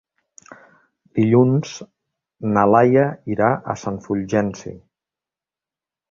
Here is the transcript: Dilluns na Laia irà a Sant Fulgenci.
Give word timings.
Dilluns 1.17 1.73
na 2.55 2.63
Laia 2.75 3.03
irà 3.35 3.49
a 3.73 3.75
Sant 3.83 3.99
Fulgenci. 4.07 4.73